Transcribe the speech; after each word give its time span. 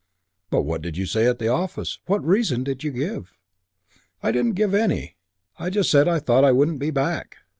"But 0.49 0.63
what 0.63 0.81
did 0.81 0.97
you 0.97 1.05
say 1.05 1.27
at 1.27 1.37
the 1.37 1.49
office? 1.49 1.99
What 2.07 2.25
reason 2.25 2.63
did 2.63 2.83
you 2.83 2.89
give?" 2.91 3.33
"Didn't 4.23 4.53
give 4.53 4.73
any. 4.73 5.15
I 5.59 5.69
just 5.69 5.91
said 5.91 6.07
I 6.07 6.17
thought 6.17 6.43
I 6.43 6.51
wouldn't 6.51 6.79
be 6.79 6.89
back." 6.89 7.37